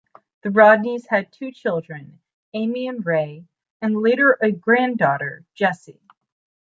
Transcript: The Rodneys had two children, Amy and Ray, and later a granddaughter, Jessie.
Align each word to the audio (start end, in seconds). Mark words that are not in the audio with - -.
The 0.41 0.49
Rodneys 0.49 1.05
had 1.09 1.31
two 1.31 1.51
children, 1.51 2.19
Amy 2.55 2.87
and 2.87 3.05
Ray, 3.05 3.45
and 3.83 3.95
later 3.95 4.35
a 4.41 4.51
granddaughter, 4.51 5.45
Jessie. 5.53 6.01